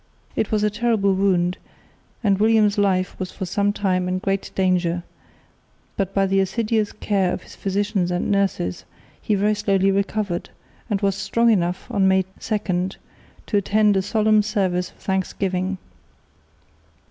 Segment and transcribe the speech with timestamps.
[0.35, 1.59] It was a terrible wound
[2.23, 5.03] and William's life was for some time in great danger;
[5.95, 8.83] but by the assiduous care of his physicians and nurses
[9.21, 10.49] he very slowly recovered,
[10.89, 12.89] and was strong enough, on May 2,
[13.45, 15.77] to attend a solemn service of thanksgiving.